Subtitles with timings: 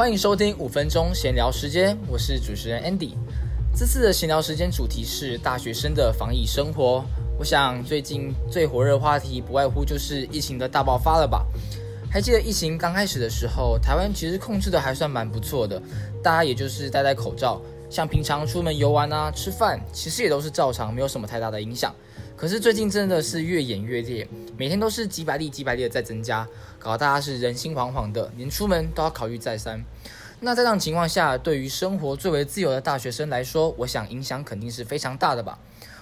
[0.00, 3.10] 欢迎收听五分钟闲聊时间，我是主持人 Andy。
[3.76, 7.04] 这次的闲聊时间主题是大学生的防疫生活。
[7.38, 11.44] 我想最近最火热的话题不外乎就是疫情的大爆发了吧？
[12.10, 15.78] 还记得疫情刚开始的时候，台湾其实控制的还算蛮不错的，
[16.22, 17.60] 大家也就是戴戴口罩，
[17.90, 21.94] 像平常出门游玩啊、吃饭，其实也都是照常，没有什么太大的影响。
[22.40, 24.26] 可是最近真的是越演越烈，
[24.56, 26.48] 每天都是几百例、几百例的在增加，
[26.78, 29.84] 搞得大家是人心惶惶的，连出门都要考虑再三。
[30.40, 35.58] 那在这样情况下，对于生活最为自由的大学生来说，我想影响肯定是非常大的吧。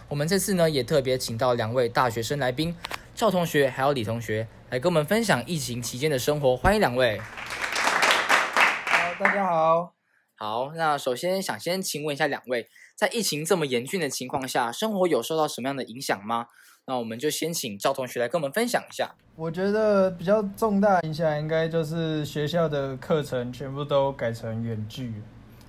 [0.09, 2.73] 我们这次呢，也特别请到两位大学生来宾，
[3.17, 6.57] 赵同学还有李同学，来跟我们分享疫情期间的生活。
[6.57, 7.19] 欢迎两位。
[7.19, 9.98] 好，大家好。
[10.41, 12.69] 好，那首先想先请问一下两位。
[12.95, 16.47] 在疫情这么严峻的情况下，生活有受到什么样的影响吗？
[16.87, 19.13] 那我们就先请赵同学来跟我们分享一下。
[19.35, 25.13] 我觉得比较重大影响应该就是学校的课程全部都改成远距。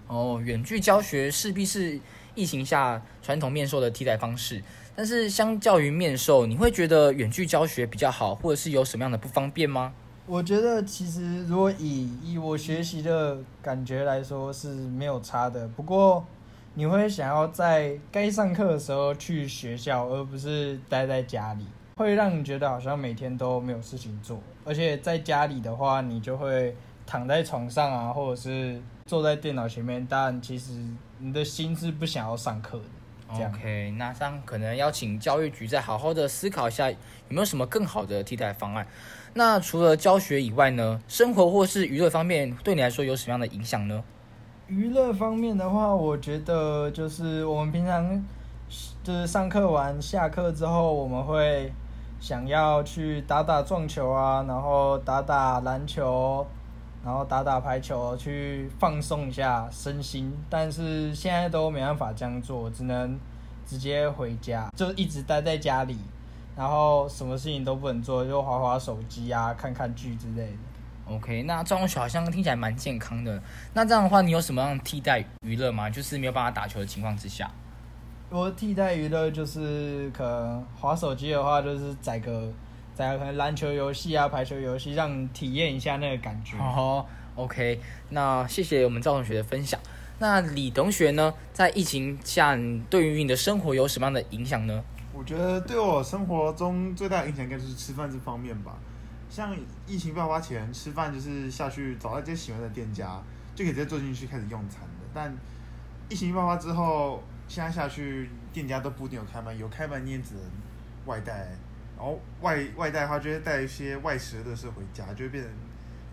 [0.05, 1.99] 哦，远距教学势必是
[2.35, 4.61] 疫情下传统面授的替代方式。
[4.95, 9.91] 但是相较于面授，你会觉得远距教学比较好，或者是有什么样的不方便吗？
[10.29, 16.23] 我觉得其实如果以以我学习的感觉来说是没有差的，不过。
[16.75, 21.65] 你会想要在该上课的时候去学校，而不是待在家里，
[21.97, 24.39] 会让你觉得好像每天都没有事情做。
[24.63, 26.73] 而且在家里的话，你就会
[27.05, 30.71] 躺在床上啊，或者是坐在电脑前面，但其实
[31.17, 32.85] 你的心是不想要上课的。
[33.31, 36.97] OK，那这样可能要请教育局再好好的思考一下，有
[37.29, 38.87] 没有什么更好的替代方案。
[39.35, 44.03] 那除了教学以外呢，生活或是娱乐方面，对你来说有什么样的影响呢？
[44.67, 48.25] 娱乐方面的话，我觉得就是我们平常
[49.03, 51.71] 就是上课完下课之后，我们会
[52.19, 56.45] 想要去打打撞球啊，然后打打篮球，
[57.03, 60.31] 然后打打排球，去放松一下身心。
[60.49, 63.17] 但是现在都没办法这样做，只能
[63.65, 65.97] 直接回家，就一直待在家里，
[66.55, 70.57] 然后什么事情都不能做，就划划手机啊，看看剧之类的。
[71.15, 73.41] OK，那这种好像听起来蛮健康的。
[73.73, 75.89] 那这样的话，你有什么样替代娱乐吗？
[75.89, 77.49] 就是没有办法打球的情况之下。
[78.29, 82.53] 我替代娱乐就是可能划手机的话，就是载个
[82.99, 86.57] 载个可能篮球游戏啊、排球游戏，让你体验一下那个感觉。
[86.57, 87.05] 哦
[87.35, 87.79] ，OK，
[88.09, 89.79] 那谢谢我们赵同学的分享。
[90.17, 92.57] 那李同学呢，在疫情下，
[92.89, 94.83] 对于你的生活有什么样的影响呢？
[95.13, 98.77] 我觉得对我生活中最大的影响应该就是吃饭这方面吧。
[99.29, 99.55] 像
[99.87, 103.23] 疫情爆发前吃饭就是下去找到自己喜欢的店家，
[103.55, 105.05] 就可以直接坐进去开始用餐的。
[105.13, 105.33] 但
[106.09, 110.43] 疫情爆发之后，现在下去店家都不一定有开门，有开门你也只能
[111.05, 111.47] 外带。
[111.99, 115.49] 然后外外带的话，就会带一些外食的东回家，就会变得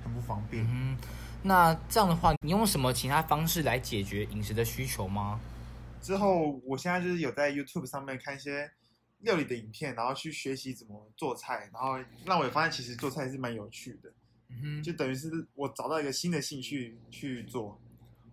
[0.04, 0.66] 很不方便。
[0.68, 0.98] 嗯，
[1.42, 5.40] 那这样的话，你用什么其他方式来解决饮食的需求吗？
[6.02, 8.70] 之后，我现在就是有在 YouTube 上面看一些。
[9.20, 14.12] 料理的影片，然后去学习怎么做菜，然后让我也发现其实做菜是蛮有趣的，
[14.50, 17.80] 嗯哼，就等于是我找到一个新的兴趣去做。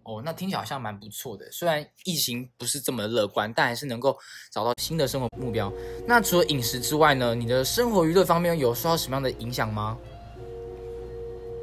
[0.03, 1.49] 哦，那听起来好像蛮不错的。
[1.51, 4.17] 虽然疫情不是这么乐观，但还是能够
[4.51, 5.71] 找到新的生活目标。
[6.07, 7.33] 那除了饮食之外呢？
[7.33, 9.97] 你的生活娱乐方面有受到什么样的影响吗？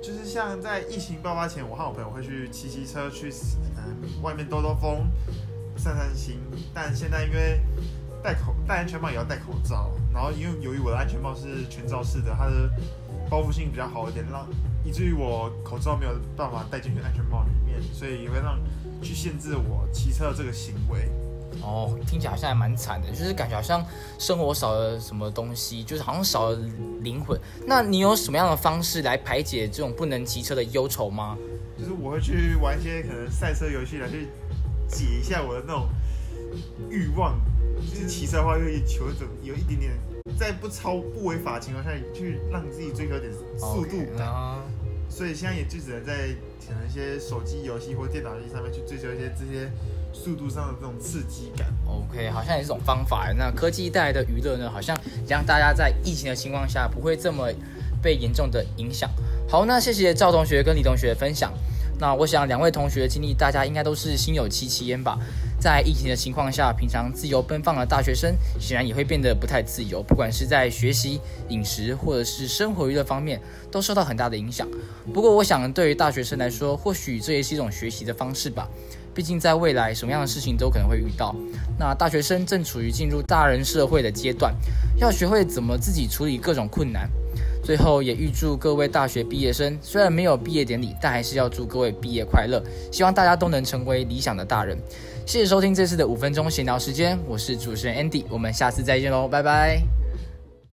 [0.02, 3.30] 就是像在疫情爆发前，我和我朋友会去骑骑车去
[3.76, 5.06] 嗯外面兜兜风、
[5.76, 6.40] 散散心，
[6.72, 7.60] 但现在因为
[8.22, 12.70] 戴口戴安全帽也要戴口罩，然后因为由于我的安全帽是全罩式的，它的
[13.28, 14.46] 包覆性比较好一点，让
[14.84, 18.58] 以至于我口罩没有办法戴进去安全帽里面，所以也会让
[19.02, 21.08] 去限制我骑车的这个行为。
[21.62, 23.84] 哦，听起来好像还蛮惨的，就是感觉好像
[24.18, 26.58] 生活少了什么东西，就是好像少了
[27.00, 27.38] 灵魂。
[27.66, 31.36] 那你有什么样的方式来排解这种不能骑车的忧愁吗？
[31.76, 34.28] 就是我会去玩一些可能赛车游戏来去
[34.86, 35.88] 解一下我的那种
[36.88, 37.40] 欲望。
[37.80, 39.92] 就是骑车的话，会求一种有一点点，
[40.38, 44.28] 在不超不违法的情况下，去让自己追求点速度感。
[45.08, 46.28] 所以现在也就只能在
[46.66, 49.68] 可能一些手机游戏或电脑游戏上面去追求一些这些
[50.12, 51.66] 速度上的这种刺激感。
[51.86, 53.32] OK，好像也是种方法。
[53.32, 54.94] 那科技带来的娱乐呢，好像
[55.26, 57.50] 让大家在疫情的情况下不会这么
[58.02, 59.10] 被严重的影响。
[59.48, 61.52] 好，那谢谢赵同学跟李同学的分享。
[62.00, 65.18] 那我想两位同学的经历，大家应该都是心有戚戚焉吧。
[65.60, 70.02] 在疫情的情况下，平常自由奔放的大学生，显然也会变得不太自由。
[70.02, 71.20] 不管是在学习、
[71.50, 73.38] 饮食，或者是生活娱乐方面，
[73.70, 74.66] 都受到很大的影响。
[75.12, 78.66] 不过，我想对于大学生来说，或许这也是一种学习的方式吧。
[79.14, 81.36] 毕竟，在未来什么样的事情都可能会遇到。
[81.78, 84.54] 那大学生正处于进入大人社会的阶段，
[84.96, 87.10] 要学会怎么自己处理各种困难。
[87.70, 92.60] 最后也预祝各位大学毕业生，虽然没有毕业典礼，但还是要祝各位毕业快乐。
[92.90, 94.76] 希望大家都能成为理想的大人。
[95.24, 99.80] 谢谢收听这次的五分钟闲聊时间，我是主持人 Andy，我们下次再见喽，拜拜。